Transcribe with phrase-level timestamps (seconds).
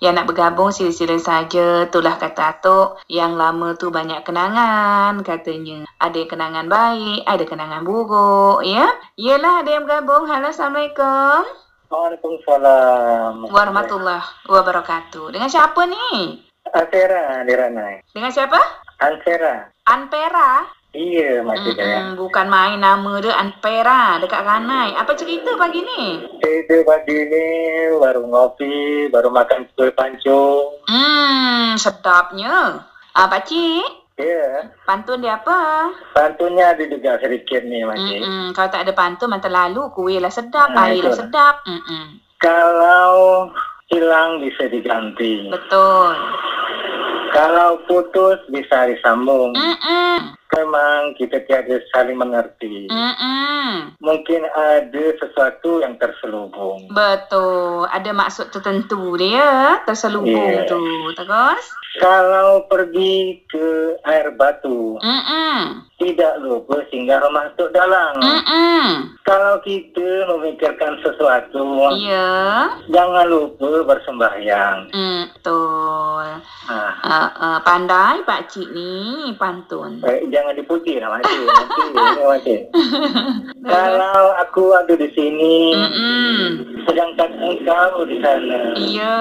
[0.00, 1.84] Yang nak bergabung sila-sila saja.
[1.84, 3.04] Itulah kata Atok.
[3.04, 5.84] Yang lama tu banyak kenangan katanya.
[6.00, 8.64] Ada kenangan baik, ada kenangan buruk.
[8.64, 8.88] Ya?
[9.20, 10.24] Yelah ada yang bergabung.
[10.24, 11.44] Halo, Assalamualaikum.
[11.92, 13.44] Waalaikumsalam.
[13.52, 15.36] Warahmatullahi wabarakatuh.
[15.36, 16.40] Dengan siapa ni?
[16.72, 18.00] Antera di Ranai.
[18.16, 18.56] Dengan siapa?
[19.04, 19.68] Antera.
[19.84, 20.79] Anpera?
[20.90, 22.02] Iya, Jaya.
[22.02, 24.90] Mm-mm, bukan main nama dia Anpera dekat Ranai.
[24.98, 26.18] Apa cerita pagi ni?
[26.42, 27.46] Kita pagi ni
[27.94, 30.82] baru ngopi, baru makan kue pancung.
[30.90, 32.82] Hmm, sedapnya.
[33.14, 33.86] Ah, pakcik,
[34.20, 35.88] Ya, pantun dia apa?
[36.12, 38.20] pantunnya ada juga sedikit ni, Makcik.
[38.20, 41.54] Mm-mm, kalau tak ada pantun masa lalu kuih lah sedap, Ah, air lah sedap.
[41.64, 42.18] Mm-mm.
[42.36, 43.48] Kalau
[43.88, 45.48] hilang bisa diganti.
[45.48, 46.12] Betul.
[47.30, 49.54] Kalau putus bisa disambung.
[49.54, 50.34] Mm-mm.
[50.50, 52.90] Memang kita tiada saling mengerti.
[52.90, 53.94] Mm-mm.
[54.02, 56.90] Mungkin ada sesuatu yang terselubung.
[56.90, 57.86] Betul.
[57.86, 60.66] Ada maksud tertentu dia terselubung Yeah.
[60.66, 60.82] tu.
[61.14, 61.64] Terus?
[61.98, 65.82] Kalau pergi ke air batu, Mm-mm.
[65.98, 68.14] tidak lupa singgah rumah Tok Dalang.
[68.14, 69.10] Mm-mm.
[69.26, 72.70] Kalau kita memikirkan sesuatu, Ya.
[72.90, 74.86] jangan lupa bersembahyang.
[74.90, 76.26] Mm, betul.
[76.70, 76.78] Ha.
[77.02, 79.98] Uh, uh, pandai Pak Cik ni pantun.
[80.06, 81.36] Eh, jangan dipuji lah Makcik.
[81.44, 82.60] Nanti, ini Makcik.
[83.60, 86.36] Kalau aku ada di sini, Mm-mm.
[86.88, 89.18] sedangkan engkau di sana, Iya,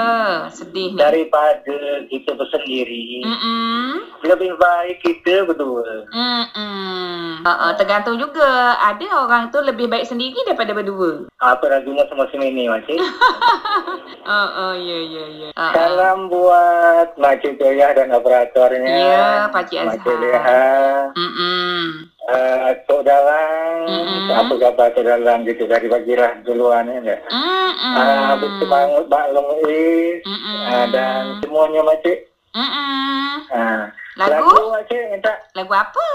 [0.50, 0.98] sedih ni.
[0.98, 1.76] daripada
[2.08, 4.00] kita bersendiri, Mm-mm.
[4.24, 6.08] lebih baik kita berdua.
[6.10, 7.44] Mm-mm.
[7.44, 8.76] Uh, uh, tergantung juga.
[8.80, 11.28] Ada orang tu lebih baik sendiri daripada berdua.
[11.40, 13.00] Apa lagunya semua ini, Makcik?
[13.00, 14.32] Uh,
[14.64, 15.50] uh, ya, ya, ya.
[15.72, 18.88] Salam buat Makcik Joya dan operatornya.
[18.88, 20.20] Ya, Pakcik Makcik Azhar.
[20.20, 20.68] Leha.
[21.16, 22.10] Mm-mm.
[22.30, 24.30] Uh, Tok Dalang, Mm-mm.
[24.34, 27.22] apa khabar Tok Dalang gitu dari bagilah duluan ya enggak?
[27.26, 27.96] Mm-mm.
[27.96, 30.60] Ah, bersemangat Mbak Long Is Mm-mm.
[30.68, 32.30] ah, dan semuanya makcik.
[32.54, 33.50] Mm-mm.
[33.50, 34.46] Ah, Lagu?
[34.52, 36.08] Lagu makcik minta Lagu apa?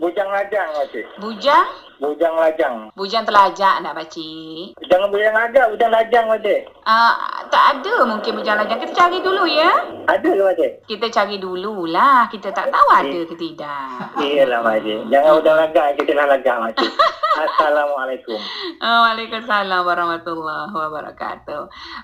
[0.00, 1.06] bujang lajang makcik.
[1.16, 1.68] Bujang?
[2.02, 2.90] Bujang lajang.
[2.98, 4.74] Bujang telajak nak pakcik.
[4.90, 6.66] Jangan bujang lajang, bujang lajang makcik.
[6.82, 7.14] Uh,
[7.46, 8.82] tak ada mungkin bujang lajang.
[8.82, 9.70] Kita cari dulu ya.
[10.10, 10.72] Ada ke makcik?
[10.90, 12.26] Kita cari dululah.
[12.26, 14.18] Kita tak tahu ada ke tidak.
[14.18, 14.98] Iyalah makcik.
[15.14, 16.90] Jangan bujang lajang, kita lah lajang makcik.
[17.32, 18.36] Assalamualaikum.
[18.82, 21.62] Oh, Waalaikumsalam warahmatullahi wabarakatuh.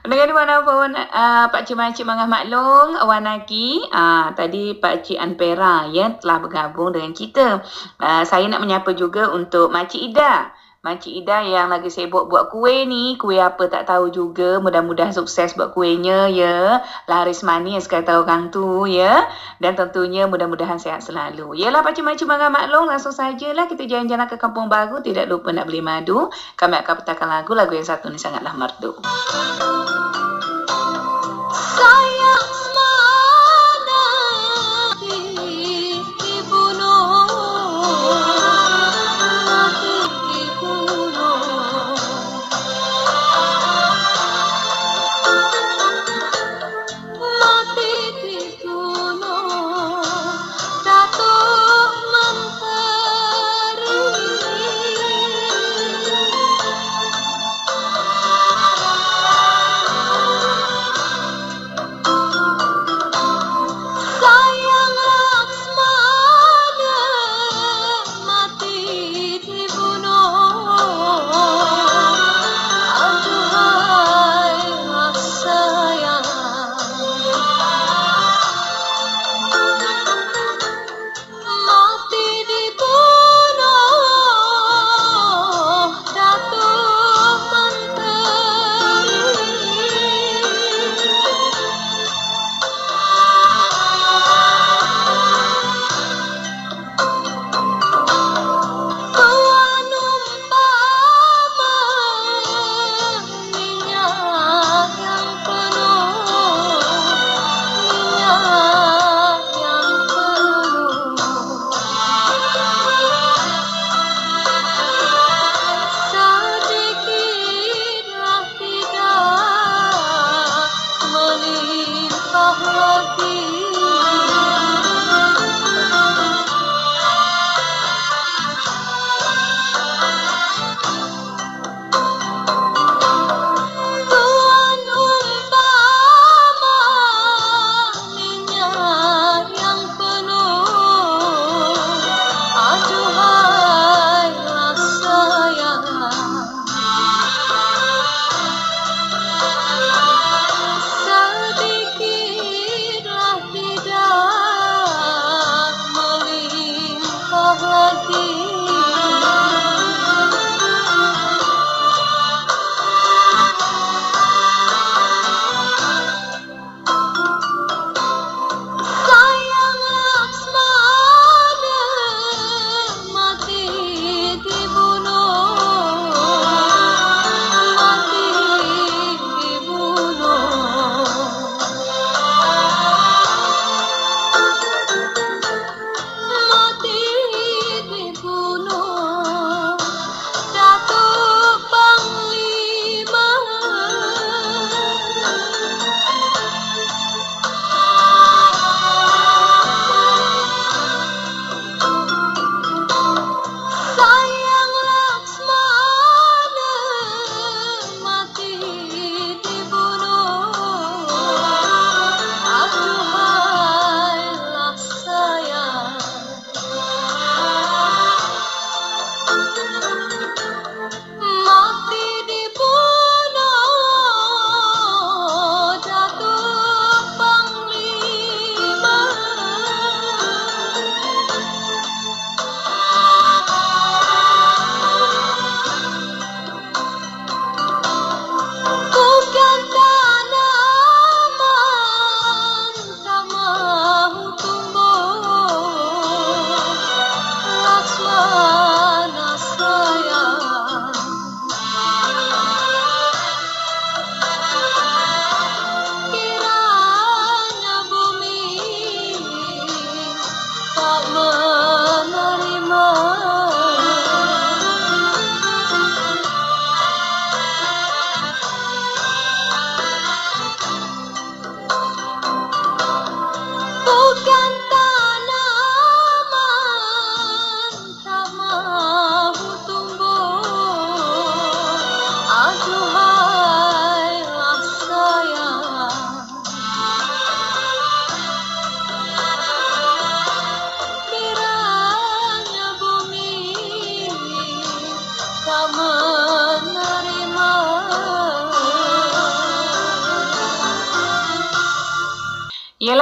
[0.08, 5.20] Dengan di mana pun uh, Pak Cik Makcik Mangah Maklong, Wanaki, uh, tadi Pak Cik
[5.20, 7.60] Anpera ya telah bergabung dengan kita.
[8.00, 10.53] Uh, saya nak menyapa juga untuk Makcik Ida.
[10.78, 13.16] Makcik Ida yang lagi sibuk buat kuih ni.
[13.16, 14.60] Kuih apa tak tahu juga.
[14.60, 16.84] Mudah-mudahan sukses buat kuihnya ya.
[17.09, 19.26] Laris manis kata orang tu ya.
[19.59, 21.59] Dan tentunya mudah-mudahan sihat selalu.
[21.59, 25.00] Yalah Pak Cik Makcik Mangah Maklong langsung sajalah kita jalan-jalan ke kampung baru.
[25.03, 26.31] Tidak lupa nak beli madu.
[26.55, 27.56] Kami akan putarkan lagu.
[27.56, 28.94] Lagu yang satu ni sangatlah merdu.
[31.49, 32.18] Sayang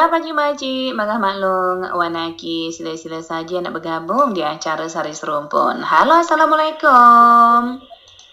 [0.07, 5.83] Yalah Pakcik Makcik, Mangah Maklong, Wan Aki, sila-sila saja nak bergabung di acara Sari Serumpun.
[5.83, 7.83] Halo, Assalamualaikum.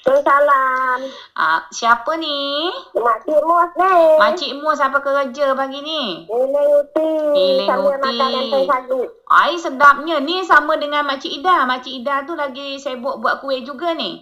[0.05, 0.99] Salam.
[1.33, 2.69] Ah, siapa ni?
[2.93, 3.97] Makcik Mus ni.
[4.21, 6.29] Makcik Mus apa kerja pagi ni?
[6.29, 7.09] Iling uti.
[7.41, 8.69] Iling Sambil uti.
[8.69, 9.01] sagu.
[9.33, 11.65] Ai sedapnya ni sama dengan Makcik Ida.
[11.65, 14.21] Makcik Ida tu lagi sibuk buat kuih juga ni.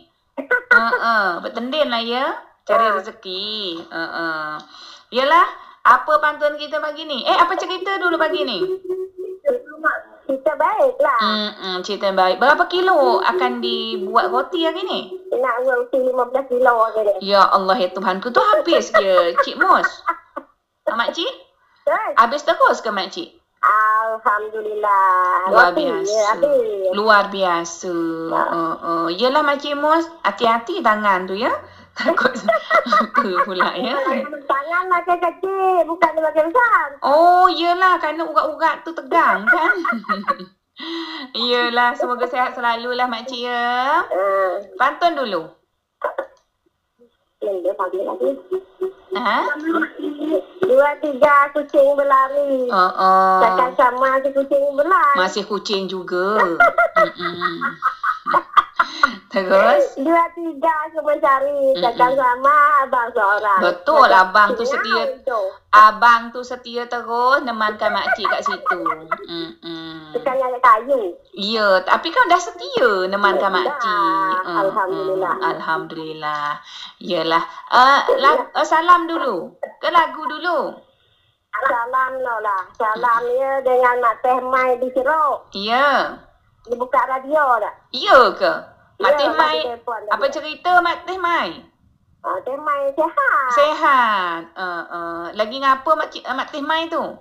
[0.71, 2.31] Ha uh, bertendin lah ya.
[2.63, 2.95] Cari Ha.
[2.95, 3.75] rezeki.
[3.91, 4.55] Ha uh,
[5.11, 5.43] Yalah,
[5.81, 7.25] apa pantun kita pagi ni?
[7.25, 8.59] Eh, apa cerita dulu pagi ni?
[10.29, 11.19] Kita baiklah.
[11.19, 12.37] Hmm, hmm cerita baik.
[12.37, 15.01] Berapa kilo akan dibuat roti hari ni?
[15.33, 17.13] Nak uti 15 kilo ke ni.
[17.33, 19.89] Ya Allah ya Tuhanku tu habis ke Cik Mus?
[20.87, 21.33] Ah, Makcik?
[21.83, 22.13] Kan?
[22.15, 23.41] Habis terus ke Makcik?
[23.61, 25.49] Alhamdulillah.
[25.49, 26.05] Luar Roti biasa.
[26.05, 26.89] je habis.
[26.93, 27.95] Luar biasa.
[28.29, 29.05] Uh, uh.
[29.09, 31.51] Yelah Makcik Mus, hati-hati tangan tu ya.
[31.91, 32.33] Takut
[33.03, 33.95] apa pula ya.
[34.47, 36.87] Tangan makan kecil, bukan dia makan besar.
[37.03, 39.75] Oh, yelah kerana urat-urat tu tegang kan.
[41.37, 44.01] Yelah, semoga sehat selalu lah Makcik ya.
[44.09, 45.45] Uh, Pantun dulu.
[47.41, 48.29] lagi.
[49.11, 49.39] Ha?
[50.61, 52.65] Dua tiga kucing berlari.
[52.71, 53.39] Oh.
[53.43, 55.17] Cakap sama si kucing berlari.
[55.19, 56.39] Masih kucing juga.
[57.01, 57.77] Mm-mm.
[59.31, 59.95] Terus?
[59.95, 61.71] Dua tiga aku mencari.
[61.79, 63.59] Cakap sama abang seorang.
[63.63, 65.41] Betul, abang tu "Siapa setia." itu?"
[65.71, 68.81] Abang tu setia terus nemankan makcik kat situ.
[69.31, 70.11] Mm-mm.
[70.11, 71.15] Bukan yang kayu.
[71.31, 74.35] Ya, tapi kan dah setia nemankan Dah, makcik.
[74.51, 75.33] Alhamdulillah.
[75.39, 76.59] Alhamdulillah.
[76.99, 77.43] Yalah.
[77.71, 79.55] Uh, lag, uh, salam dulu.
[79.79, 80.75] Ke lagu dulu?
[81.51, 82.63] Salam no lah.
[82.75, 85.51] Salam ya dengan Mak Teh Mai di Sirok.
[85.55, 86.19] Ya.
[86.67, 87.75] Dia buka radio tak?
[87.95, 88.53] Ya ke?
[89.01, 91.49] Mak Ya, Teh Mai, lagi apa cerita Mak Teh Mai?
[92.21, 93.49] Ah, Teh Mai sehat.
[93.51, 94.41] Sehat.
[94.53, 97.01] Uh, uh, lagi ngapa Mak, Cik- uh, Mak Teh Mai tu?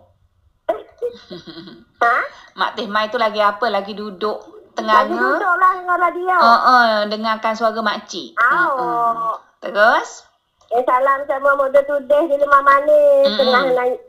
[2.00, 2.18] Ha?
[2.54, 3.66] Mak Teh Mai tu lagi apa?
[3.66, 4.38] Lagi duduk
[4.76, 6.36] Lagi tengah duduk lah dengan radio.
[6.36, 8.36] Uh, uh, dengarkan suara makcik.
[8.36, 8.68] Uh, uh.
[8.70, 9.34] Oh.
[9.60, 10.24] Terus?
[10.70, 13.26] Eh, salam sama muda tudeh di rumah manis.
[13.26, 13.38] Mm-mm.
[13.42, 13.62] Tengah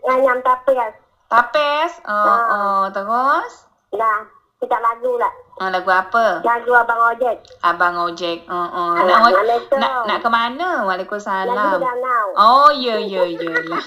[0.06, 0.94] nganyam tapis.
[1.28, 1.92] Tapes?
[2.06, 2.44] Oh, Ah.
[2.52, 2.84] oh.
[2.94, 3.66] Terus?
[3.92, 4.28] Nah,
[4.62, 5.34] kita lagu lah.
[5.62, 6.42] Uh, lagu apa?
[6.42, 7.38] Lagu Abang Ojek.
[7.62, 8.50] Abang ojek.
[8.50, 8.98] Uh, uh.
[8.98, 9.78] Nak, Assalamualaikum.
[9.78, 10.70] nak, nak ke mana?
[10.82, 11.78] Lagu Waalaikumsalam.
[11.78, 12.28] danau.
[12.34, 13.86] Oh, ya, ya, ya lah.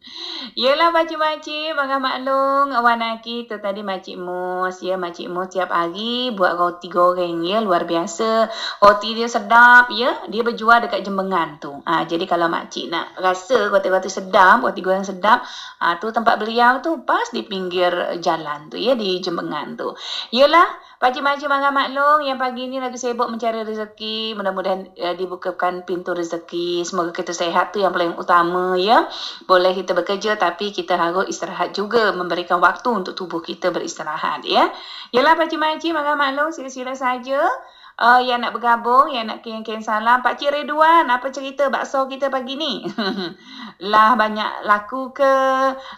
[0.64, 4.80] Yelah, makcik-makcik, bangga maklum, Wan Aki tu tadi Makcik Mus.
[4.80, 8.48] Ya, Makcik Mus tiap hari buat roti goreng, ya, luar biasa.
[8.80, 10.16] Roti dia sedap, ya.
[10.32, 11.76] Dia berjual dekat Jembengan tu.
[11.84, 15.44] Ha, jadi kalau makcik nak rasa roti-roti sedap, roti goreng sedap,
[15.76, 19.92] ha, tu tempat beliau tu pas di pinggir jalan tu, ya, di Jembengan tu.
[20.32, 20.64] Yelah,
[21.02, 24.38] Pakcik-makcik bangga maklum yang pagi ni lagi sibuk mencari rezeki.
[24.38, 26.86] Mudah-mudahan uh, dibukakan pintu rezeki.
[26.86, 29.10] Semoga kita sehat tu yang paling utama ya.
[29.50, 32.14] Boleh kita bekerja tapi kita harus istirahat juga.
[32.14, 34.70] Memberikan waktu untuk tubuh kita beristirahat ya.
[35.10, 37.50] Yalah pakcik-makcik bangga maklum sila-sila saja.
[37.98, 40.22] Uh, yang nak bergabung, yang nak kirim-kirim salam.
[40.22, 42.86] Pakcik Ridwan, apa cerita bakso kita pagi ni?
[43.90, 45.34] lah banyak laku ke?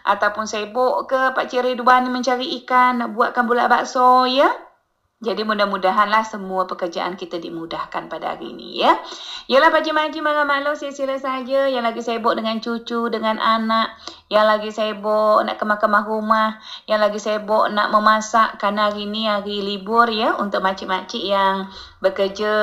[0.01, 4.64] Ataupun sibuk ke Pakcik Ridwan ni mencari ikan, nak buatkan bulat bakso ya?
[5.25, 8.93] Jadi mudah-mudahanlah semua pekerjaan kita dimudahkan pada hari ini ya.
[9.49, 14.73] Yalah pakcik-makcik malam maklum sila-sila saja yang lagi sibuk dengan cucu, dengan anak, yang lagi
[14.73, 16.57] sibuk nak kemas-kemas rumah,
[16.89, 21.69] yang lagi sibuk nak memasak kerana hari ini hari libur ya untuk makcik-makcik yang
[22.01, 22.53] bekerja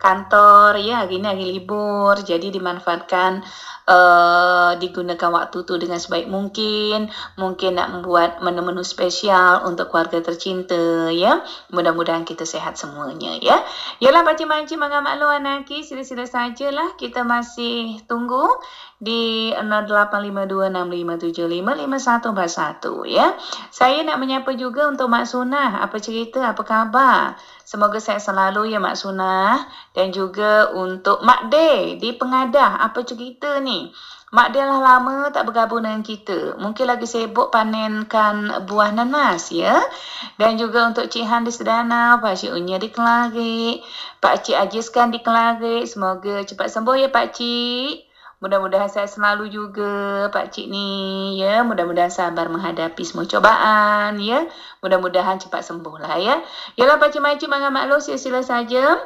[0.00, 2.16] kantor ya hari ini hari libur.
[2.24, 3.44] Jadi dimanfaatkan
[3.84, 7.12] uh, digunakan waktu tu dengan sebaik mungkin.
[7.36, 11.44] Mungkin nak membuat menu-menu spesial untuk keluarga tercinta ya.
[11.68, 13.60] Mudah-mudahan kita sehat semuanya ya.
[14.00, 16.96] Yalah pakcik-makcik mangga maklum anaki sila-sila sajalah.
[16.96, 18.48] Kita masih tunggu
[19.04, 19.52] di
[21.02, 23.34] 085265755141 ya.
[23.74, 25.82] Saya nak menyapa juga untuk Mak Sunah.
[25.82, 26.54] Apa cerita?
[26.54, 27.34] Apa khabar?
[27.66, 32.78] Semoga saya selalu ya Mak Sunah dan juga untuk Mak De di Pengadah.
[32.86, 33.90] Apa cerita ni?
[34.34, 36.58] Mak dia lah lama tak bergabung dengan kita.
[36.58, 39.78] Mungkin lagi sibuk panenkan buah nanas ya.
[40.34, 43.78] Dan juga untuk Cik Han di Sedana, Pak Cik Unya di Kelari,
[44.18, 45.86] Pak Cik Ajiskan di Kelari.
[45.86, 48.10] Semoga cepat sembuh ya Pak Cik.
[48.44, 50.88] Mudah-mudahan saya selalu juga Pak Cik ni
[51.40, 51.64] ya.
[51.64, 54.44] Mudah-mudahan sabar menghadapi semua cobaan ya.
[54.84, 56.44] Mudah-mudahan cepat sembuh lah ya.
[56.76, 59.00] Yalah Pak Cik Makcik Mangga Maklum sila-sila saja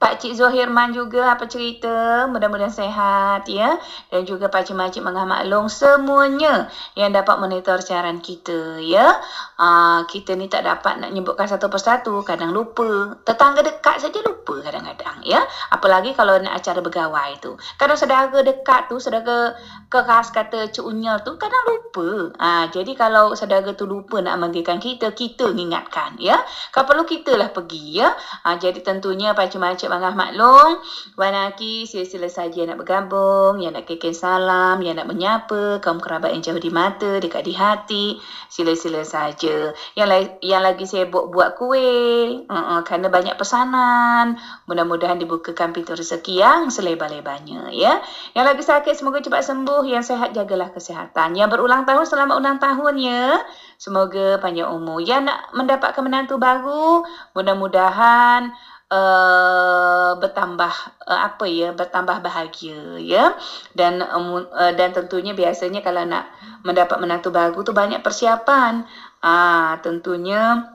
[0.00, 2.24] Pak Cik Zohirman juga apa cerita?
[2.24, 3.76] Mudah-mudahan sehat ya.
[4.08, 9.20] Dan juga Pak Cik Makcik Mengah Maklong semuanya yang dapat monitor siaran kita ya.
[9.60, 13.20] Uh, kita ni tak dapat nak nyebutkan satu persatu, kadang lupa.
[13.28, 15.44] Tetangga dekat saja lupa kadang-kadang ya.
[15.68, 17.60] Apalagi kalau nak acara bergawai tu.
[17.76, 19.52] Kadang saudara dekat tu, saudara
[19.92, 22.32] keras kata Cik Unyal tu kadang lupa.
[22.40, 26.40] Uh, jadi kalau saudara tu lupa nak manggilkan kita, kita ingatkan ya.
[26.72, 28.16] Kalau perlu kita lah pergi ya.
[28.48, 30.78] Uh, jadi tentunya Pak Cik Makcik Bangah Maklong.
[31.18, 36.30] Wan Aki sila-sila saja nak bergabung, yang nak kekek salam, yang nak menyapa, kaum kerabat
[36.30, 38.06] yang jauh di mata, dekat di hati,
[38.46, 39.74] sila-sila saja.
[39.98, 44.38] Yang, la- yang lagi sibuk buat kuih, uh-uh, kerana banyak pesanan.
[44.70, 47.74] Mudah-mudahan dibukakan pintu rezeki yang selebar-lebarnya.
[47.74, 47.98] Ya.
[48.38, 51.34] Yang lagi sakit semoga cepat sembuh, yang sehat jagalah kesihatan.
[51.34, 53.42] Yang berulang tahun selamat ulang tahun ya.
[53.80, 55.02] Semoga panjang umur.
[55.02, 57.02] Yang nak mendapatkan menantu baru,
[57.34, 58.52] mudah-mudahan
[58.90, 60.74] uh, bertambah
[61.06, 63.38] uh, apa ya bertambah bahagia ya.
[63.72, 66.28] Dan um, uh, dan tentunya biasanya kalau nak
[66.66, 68.84] mendapat menantu baru tu banyak persiapan.
[69.22, 70.68] Ah uh, tentunya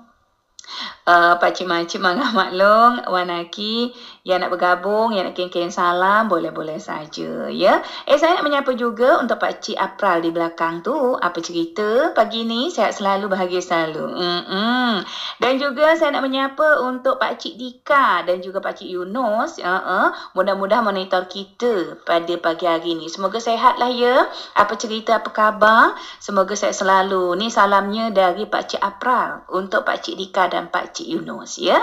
[1.06, 3.94] uh, Pak Cik Makcik Mangah Maklong, Wan Aki
[4.26, 7.46] yang nak bergabung, yang nak kirim-kirim salam, boleh-boleh saja.
[7.54, 7.86] ya.
[8.10, 11.14] Eh, saya nak menyapa juga untuk Pak Cik April di belakang tu.
[11.14, 12.74] Apa cerita pagi ni?
[12.74, 14.02] Sehat selalu, bahagia selalu.
[14.18, 15.06] Mm-mm.
[15.38, 19.62] Dan juga saya nak menyapa untuk Pak Cik Dika dan juga Pak Cik Yunus.
[19.62, 20.10] Uh-uh.
[20.34, 23.06] Mudah-mudahan monitor kita pada pagi hari ni.
[23.14, 24.26] Semoga sehatlah ya.
[24.58, 25.94] Apa cerita, apa khabar?
[26.18, 27.38] Semoga sehat selalu.
[27.38, 31.78] Ni salamnya dari Pak Cik April untuk Pak Cik Dika dan Pak Cik Yunus ya.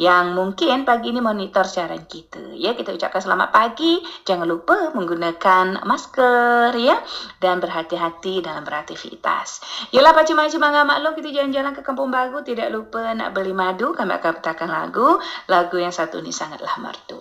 [0.00, 2.78] Yang mungkin pagi ni monitor siaran kita ya.
[2.78, 3.98] Kita ucapkan selamat pagi.
[4.22, 6.94] Jangan lupa menggunakan masker ya
[7.42, 9.58] dan berhati-hati dalam beraktivitas.
[9.90, 13.50] Yalah Pak Cik Makcik Mangga Maklum kita jalan-jalan ke Kampung Baru tidak lupa nak beli
[13.50, 13.90] madu.
[13.90, 15.18] Kami akan petakan lagu.
[15.50, 17.18] Lagu yang satu ni sangatlah merdu.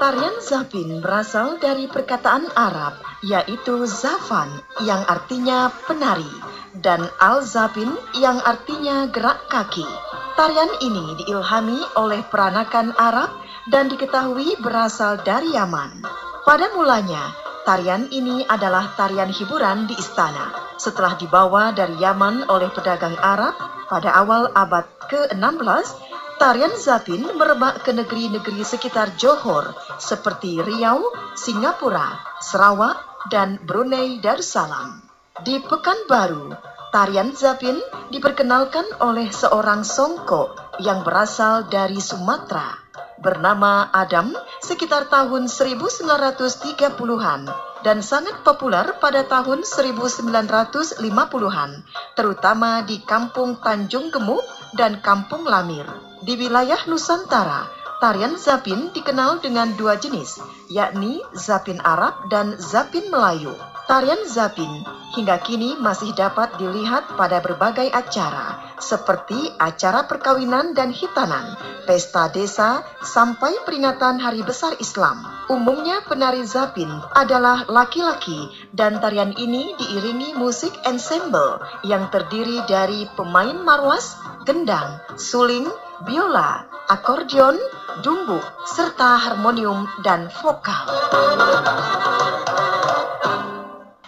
[0.00, 4.48] Tarian Zafin berasal dari perkataan Arab, yaitu Zafan
[4.88, 6.32] yang artinya penari
[6.80, 9.84] dan Al-Zafin yang artinya gerak kaki.
[10.32, 13.28] Tarian ini diilhami oleh peranakan Arab
[13.68, 16.08] dan diketahui berasal dari Yaman.
[16.48, 17.36] Pada mulanya,
[17.68, 20.72] tarian ini adalah tarian hiburan di istana.
[20.80, 25.96] Setelah dibawa dari Yaman oleh pedagang Arab pada awal abad ke-16,
[26.38, 35.02] Tarian Zapin merebak ke negeri-negeri sekitar Johor seperti Riau, Singapura, Sarawak, dan Brunei Darussalam.
[35.42, 36.54] Di Pekanbaru,
[36.94, 37.82] tarian Zapin
[38.14, 42.70] diperkenalkan oleh seorang songkok yang berasal dari Sumatera
[43.18, 44.30] bernama Adam
[44.62, 51.70] sekitar tahun 1930-an dan sangat populer pada tahun 1950-an,
[52.18, 54.42] terutama di Kampung Tanjung Gemuk
[54.74, 55.86] dan Kampung Lamir.
[56.22, 57.70] Di wilayah Nusantara,
[58.02, 63.54] tarian Zapin dikenal dengan dua jenis, yakni Zapin Arab dan Zapin Melayu.
[63.88, 64.84] Tarian Zapin
[65.16, 71.56] hingga kini masih dapat dilihat pada berbagai acara, seperti acara perkawinan dan hitanan,
[71.88, 75.24] pesta desa, sampai peringatan Hari Besar Islam.
[75.48, 83.56] Umumnya penari Zapin adalah laki-laki dan tarian ini diiringi musik ensemble yang terdiri dari pemain
[83.56, 85.64] marwas, gendang, suling,
[86.04, 87.56] biola, akordeon,
[88.04, 90.84] dumbuk, serta harmonium dan vokal.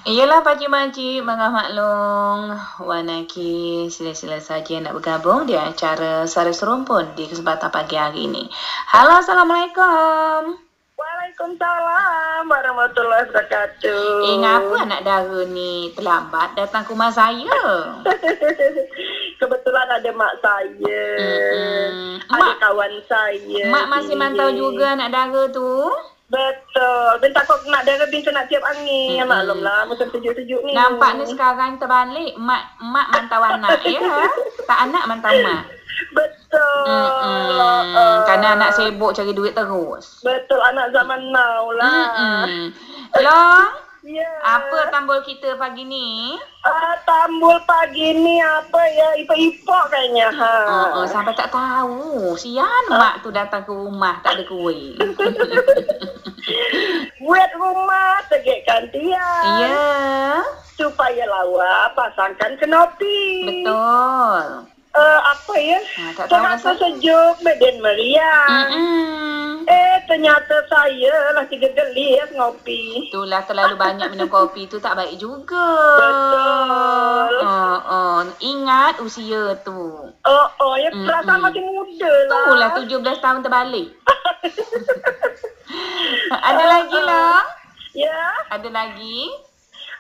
[0.00, 7.68] Iyalah pakcik-makcik, mangah maklong, wanaki sila-sila saja nak bergabung di acara Sari Serumpun di kesempatan
[7.68, 8.48] pagi hari ini.
[8.88, 10.56] Halo, Assalamualaikum.
[10.96, 14.04] Waalaikumsalam warahmatullahi wabarakatuh.
[14.24, 17.60] Eh, ngapa anak dara ni terlambat datang ke rumah saya?
[19.40, 21.04] Kebetulan ada mak saya.
[21.20, 22.24] Mm-mm.
[22.24, 23.64] Ada Mak- kawan saya.
[23.68, 25.92] Mak masih mantau juga anak dara tu.
[26.30, 27.10] Betul.
[27.18, 29.18] Dan takut nak darah bintu nak tiap angin.
[29.18, 29.26] Mm-mm.
[29.26, 30.78] Maklumlah musim sejuk-sejuk ni.
[30.78, 32.38] Nampak ni sekarang terbalik.
[32.38, 33.98] Mak mak mantau anak, ya?
[34.64, 35.66] Tak anak mantau mak.
[36.14, 36.86] Betul.
[36.86, 37.98] Mm-mm.
[37.98, 40.22] Uh, Kerana anak sibuk cari duit terus.
[40.22, 41.90] Betul anak zaman now lah.
[42.14, 42.70] Mm-mm.
[43.18, 43.74] Long,
[44.10, 44.26] Ya.
[44.42, 46.34] apa tambul kita pagi ni?
[46.60, 49.08] Uh, tambul pagi ni apa ya?
[49.16, 50.28] Ipok-ipok kayaknya.
[50.28, 50.52] Ha.
[50.66, 52.34] Oh, oh, sampai tak tahu.
[52.34, 54.98] Sian mak tu datang ke rumah tak ada kuih.
[57.20, 59.44] Buat rumah tegakkan tiang.
[59.60, 59.78] Ya,
[60.74, 63.22] Supaya lawa pasangkan kenopi.
[63.46, 64.64] betul.
[64.90, 65.78] Uh, apa ya?
[65.78, 66.70] Ha, tak tahu Terasa rasa.
[66.82, 68.66] sejuk beden meriah.
[68.66, 69.29] Mm-mm.
[70.10, 73.06] Ternyata saya lah tiga gelis ngopi.
[73.06, 75.70] Itulah terlalu banyak minum kopi tu tak baik juga.
[76.02, 77.32] Betul.
[77.40, 78.18] Oh, oh.
[78.42, 80.10] Ingat usia tu.
[80.10, 81.06] Oh, oh, ya Mm-mm.
[81.06, 82.42] perasaan masih muda lah.
[82.42, 83.88] Itulah 17 tahun terbalik.
[86.42, 87.38] ada lagi lah.
[87.90, 88.18] Ya,
[88.50, 89.50] Ada lagi.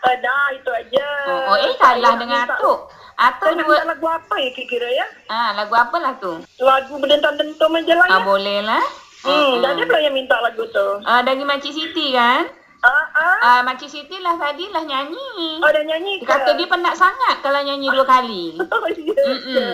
[0.00, 1.08] uh, dah itu aja.
[1.28, 2.78] Oh, oh eh kalah Saya dengan Atuk.
[3.14, 3.74] Atuk Saya nak dua.
[3.74, 5.06] minta lagu apa ya kira-kira ya?
[5.26, 6.32] Ah, lagu apa lah tu?
[6.58, 8.12] Lagu berdentam-dentum aja lah ya.
[8.12, 8.84] Ah, boleh lah.
[9.20, 10.88] Hmm, dah ada belum yang minta lagu tu?
[11.04, 12.48] Ah, dari Makcik Siti kan?
[12.80, 13.36] Ah, ah.
[13.44, 15.60] Ah, Makcik Siti lah tadi lah nyanyi.
[15.60, 18.56] Oh, dah nyanyi Dia kata dia penat sangat kalau nyanyi dua kali.
[18.72, 19.12] Oh, ya.
[19.12, 19.72] Mm-mm.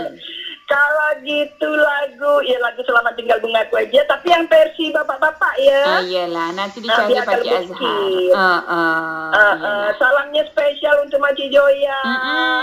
[0.67, 4.03] Kalau gitu lagu, ya lagu Selamat Tinggal Bungaku aja.
[4.03, 5.83] Tapi yang versi bapak-bapak ya.
[5.87, 7.87] Ah, iyalah, nanti dicari Pakcik lebih Azhar.
[8.35, 9.55] ah, Ah, iyalah.
[9.63, 12.01] ah, salamnya spesial untuk Makcik Joya.
[12.03, 12.63] Mm-mm.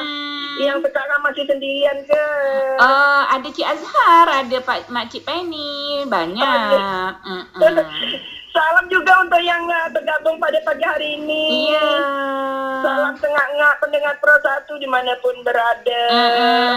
[0.60, 2.26] Yang sekarang masih sendirian ke?
[2.78, 7.16] Ah, ada Cik Azhar, ada Pak Makcik Penny, banyak.
[7.24, 8.33] Mm-mm.
[8.54, 11.74] Salam juga untuk yang uh, bergabung pada pagi hari ini.
[11.74, 11.90] Iya.
[12.80, 16.04] Salam tengah-ngak pendengar Pro 1 di mana pun berada.
[16.06, 16.74] Mm-mm.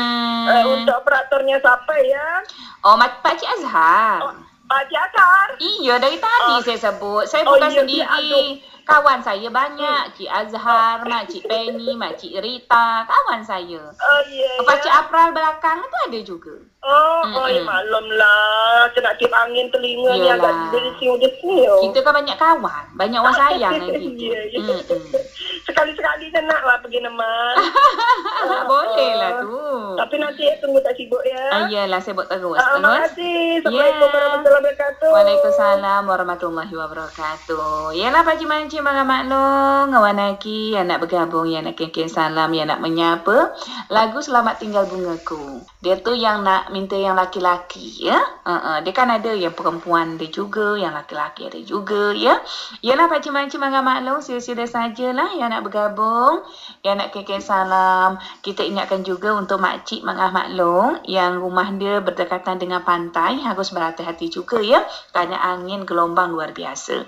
[0.49, 2.41] Uh, untuk operatornya siapa ya?
[2.81, 4.25] Oh, Mak- Pakcik Azhar.
[4.25, 4.33] Oh,
[4.65, 5.49] Pak Jakar.
[5.61, 6.65] Iya, dari tadi Oh.
[6.65, 7.29] saya sebut.
[7.29, 8.09] Saya Oh, bukan iya, sendiri.
[8.09, 8.49] aduh.
[8.87, 10.15] Kawan saya banyak.
[10.15, 13.03] Cik Azhar, Mak Cik Penny, Mak Cik Rita.
[13.03, 13.83] Kawan saya.
[13.83, 14.63] Oh iya.
[14.63, 15.03] Pak Cik ya.
[15.03, 16.55] Apral belakang tu ada juga.
[16.87, 17.67] Oh, oh ya Mm-mm.
[17.67, 18.87] maklum lah.
[18.95, 20.39] Kena tip angin telinga ni Iyalah.
[20.39, 21.67] agak desing-desing.
[21.67, 21.83] oh.
[21.83, 22.85] Kita kan banyak kawan.
[22.95, 24.39] Banyak orang sayang dengan kita.
[24.55, 25.11] Mm-mm.
[25.67, 27.55] Sekali-sekali kan nak lah pergi neman.
[28.67, 29.55] Boleh lah tu.
[29.97, 31.41] Tapi nanti ya, tunggu tak sibuk ya.
[31.49, 32.59] Ah, Iyalah, saya buat terus.
[32.61, 33.65] Ah, terima kasih.
[33.65, 34.13] Assalamualaikum Ya.
[34.13, 35.09] warahmatullahi wabarakatuh.
[35.09, 37.97] Waalaikumsalam warahmatullahi wabarakatuh.
[37.97, 42.53] Yalah Pak Cik Mancik Malam Maklong, Ngawan Aki yang nak bergabung, yang nak kirim salam,
[42.53, 43.57] yang nak menyapa.
[43.89, 45.65] Lagu Selamat Tinggal Bungaku.
[45.81, 48.19] Dia tu yang nak minta yang laki-laki ya.
[48.45, 48.85] Uh-uh.
[48.85, 52.43] Dia kan ada yang perempuan dia juga, yang laki-laki ada juga ya.
[52.85, 56.45] Yalah Pak Cik Mancik Malam Maklong, sila-sila sajalah yang nak bergabung,
[56.85, 58.21] yang nak kirim salam.
[58.43, 64.31] Kita ingatkan juga untuk Makcik Mangah Maklong yang rumah dia berdekatan dengan pantai harus berhati-hati
[64.31, 67.07] juga ya kerana angin gelombang luar biasa.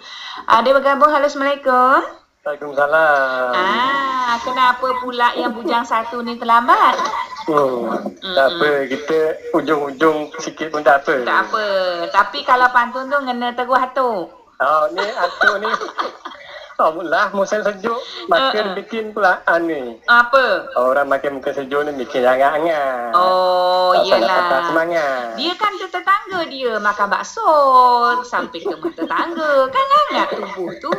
[0.48, 1.10] Ah, dia bergabung.
[1.10, 2.00] Halo Assalamualaikum.
[2.46, 3.52] Waalaikumsalam.
[3.52, 6.96] Ah, kenapa pula yang bujang satu ni terlambat?
[7.48, 9.18] Hmm, tak apa, kita
[9.56, 11.24] ujung-ujung sikit pun tak apa.
[11.24, 11.64] Tak apa.
[12.12, 14.10] Tapi kalau pantun tu kena terus tu.
[14.58, 15.70] Oh, ni Atuk ni
[16.78, 17.98] Alhamdulillah musim sejuk
[18.30, 18.76] makin Ha-ha.
[18.78, 19.98] bikin pula ni.
[20.06, 20.70] Apa?
[20.78, 23.10] Orang makin muka sejuk ni bikin hangat-hangat.
[23.18, 24.62] Oh, Tak iyalah.
[24.62, 25.34] semangat.
[25.34, 27.50] Dia kan tetangga dia makan bakso
[28.22, 29.66] sampai ke tetangga.
[29.66, 30.94] Kan hangat tubuh tu.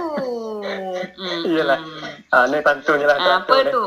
[1.16, 1.48] Hmm.
[1.48, 1.80] Iyalah.
[2.28, 3.40] Ah, ni pantunnya lah.
[3.40, 3.72] Apa ni.
[3.72, 3.86] tu?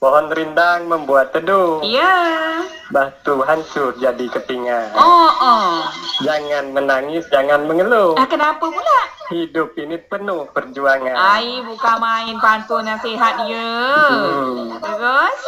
[0.00, 1.84] Pohon rindang membuat teduh.
[1.84, 2.64] Ya.
[2.88, 4.96] Batu hancur jadi kepingan.
[4.96, 5.84] Oh, oh.
[6.24, 8.16] Jangan menangis, jangan mengeluh.
[8.16, 9.00] Ah, kenapa pula?
[9.28, 11.12] Hidup ini penuh perjuangan.
[11.12, 13.76] Ai, bukan main pantun nasihat dia.
[14.08, 14.80] Hmm.
[14.80, 15.38] Terus?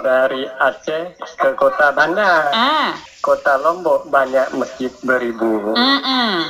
[0.00, 1.04] Dari Aceh
[1.36, 2.56] ke kota Bandar.
[2.56, 2.96] Ah.
[3.24, 5.72] Kota Lombok banyak masjid beribu.
[5.72, 6.44] Mm-mm.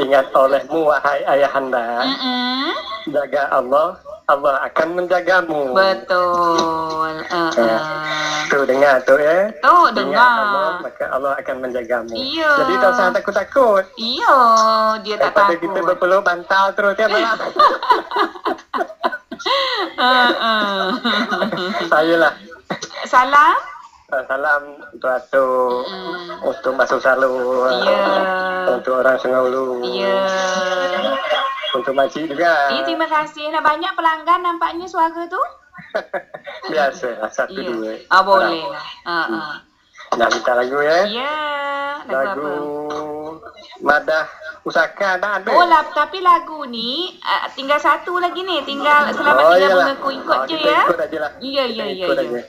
[0.00, 2.00] Ingat olehmu wahai ayahanda.
[2.00, 2.72] Mm-mm.
[3.12, 5.76] Jaga Allah, Allah akan menjagamu.
[5.76, 7.12] Betul.
[7.28, 7.84] Uh, uh.
[8.48, 9.52] Tu dengar tu ya.
[9.68, 10.70] Oh, Ingat Allah, dengar.
[10.80, 12.12] maka Allah akan menjagamu.
[12.16, 12.50] Iya.
[12.56, 13.84] Jadi tak usah takut-takut.
[14.00, 14.36] Iya,
[15.04, 15.60] dia tak Daripada takut.
[15.60, 17.36] kita berpeluh bantal terus tiap malam.
[19.98, 20.90] Uh.
[21.86, 22.32] Saya lah.
[23.06, 23.54] Salam.
[24.08, 25.84] Salam untuk Atuk.
[25.84, 26.40] Mm.
[26.40, 27.68] Untuk masuk salur.
[27.84, 28.00] Ya.
[28.72, 29.84] Untuk orang Sungai Ulu.
[29.84, 30.16] Ya.
[31.76, 32.72] Untuk makcik juga.
[32.72, 33.52] Eh, terima kasih.
[33.52, 35.36] Nah, banyak pelanggan nampaknya suara tu.
[36.72, 37.68] Biasa lah, satu Ya.
[37.68, 37.92] dua.
[38.08, 38.88] Ah, boleh lah.
[39.04, 39.52] Uh, uh.
[40.16, 40.98] Nak minta lagu ya?
[41.04, 41.36] Ya.
[42.08, 42.48] Lagu, Lagu
[43.28, 43.48] apa?
[43.78, 44.24] Madah
[44.64, 45.52] Pusaka tak ada.
[45.52, 48.64] Oh lah, tapi lagu ni uh, tinggal satu lagi ni.
[48.64, 49.84] Tinggal selamat Oh, tinggal iyalah.
[49.86, 50.80] mengaku ikut Oh, je ya.
[50.82, 51.30] ikut aje lah.
[51.44, 52.06] Ya, ya, Kita ya.
[52.08, 52.40] ikut aje.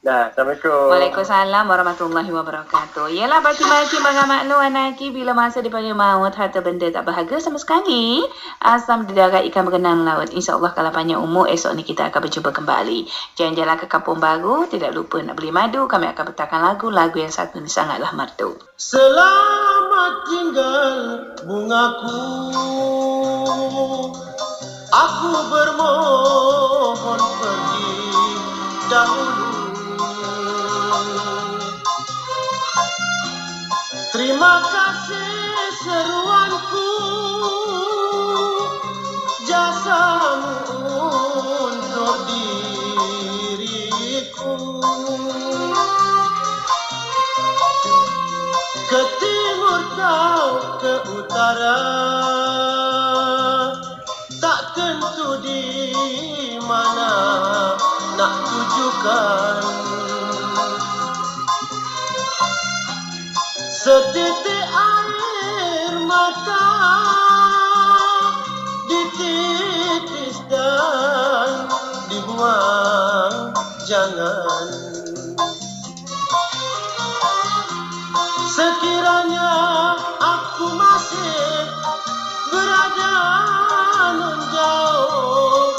[0.00, 0.96] Dah, Assalamualaikum.
[0.96, 3.12] Waalaikumsalam warahmatullahi wabarakatuh.
[3.12, 7.60] Yalah baca maci bangga maklu anaki bila masa dipanggil maut harta benda tak berharga sama
[7.60, 8.24] sekali.
[8.64, 10.32] Asam di darat ikan berenang laut.
[10.32, 13.12] InsyaAllah kalau panjang umur esok ni kita akan berjumpa kembali.
[13.36, 14.64] Jalan-jalan ke kampung baru.
[14.72, 15.84] Tidak lupa nak beli madu.
[15.84, 16.88] Kami akan bertakan lagu.
[16.88, 18.56] Lagu yang satu ni sangatlah merdu.
[18.80, 20.96] Selamat tinggal
[21.44, 22.16] bungaku
[24.88, 27.92] Aku bermohon pergi
[28.88, 29.39] dahulu
[34.10, 35.54] Terima kasih
[35.86, 36.90] seruanku
[39.46, 40.66] Jasamu
[41.62, 42.16] untuk
[43.46, 43.74] diriku.
[48.90, 51.78] Ke timur kau ke utara
[54.42, 55.62] tak tentu di
[56.66, 57.14] mana
[58.18, 59.89] nak tujukan
[63.90, 66.66] setitik air mata
[68.86, 71.66] dititis dan
[72.06, 73.50] dibuang
[73.90, 74.70] jangan.
[78.54, 79.50] Sekiranya
[80.22, 81.50] aku masih
[82.54, 83.14] berada
[84.14, 85.74] nun jauh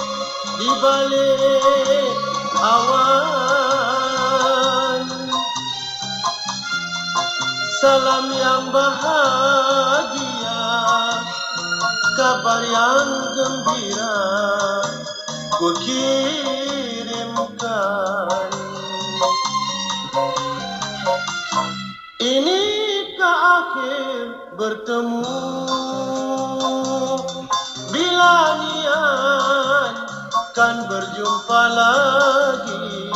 [0.59, 2.11] di balik
[2.59, 3.20] awan
[8.21, 10.61] Salam yang bahagia
[12.13, 14.21] Kabar yang gembira
[15.57, 17.09] Ku kirimkan
[22.21, 25.33] Inikah akhir bertemu?
[27.89, 29.97] Bila niat
[30.53, 33.10] kan berjumpa lagi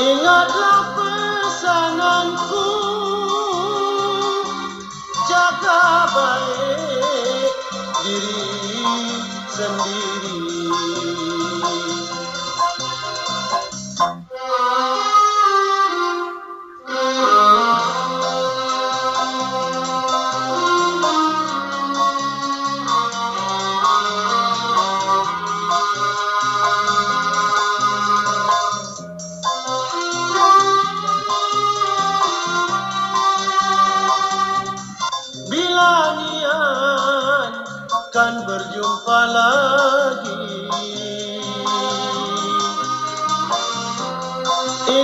[0.00, 2.68] Ingatlah pesananku
[5.28, 7.52] Jaga baik
[8.00, 8.40] diri
[9.52, 10.40] sendiri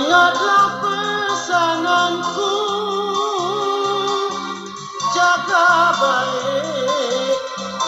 [0.07, 2.55] Ingatlah pesananku
[5.11, 7.35] Jaga baik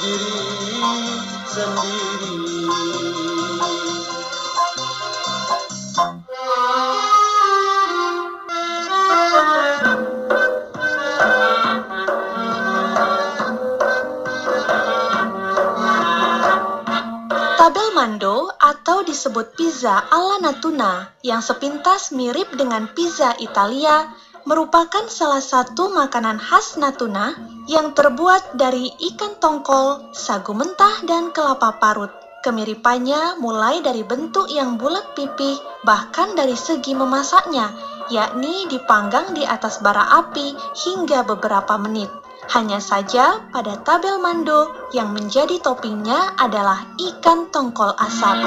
[0.03, 0.83] diri
[1.47, 3.08] sendiri
[19.09, 24.05] disebut pizza ala Natuna yang sepintas mirip dengan pizza Italia
[24.45, 27.33] merupakan salah satu makanan khas Natuna
[27.65, 32.13] yang terbuat dari ikan tongkol, sagu mentah, dan kelapa parut.
[32.45, 37.73] Kemiripannya mulai dari bentuk yang bulat pipih, bahkan dari segi memasaknya,
[38.13, 40.53] yakni dipanggang di atas bara api
[40.85, 42.07] hingga beberapa menit.
[42.49, 48.41] Hanya saja pada tabel mando yang menjadi toppingnya adalah ikan tongkol asap.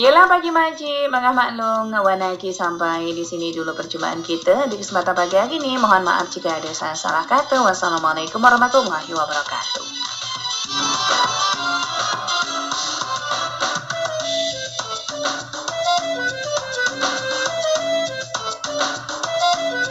[0.00, 5.12] Yelah pagi makcik, Mangah Maklong, Wan Aki sampai di sini dulu perjumpaan kita di kesempatan
[5.12, 5.76] pagi hari ini.
[5.76, 7.60] Mohon maaf jika ada salah-salah kata.
[7.60, 10.09] Wassalamualaikum warahmatullahi wabarakatuh.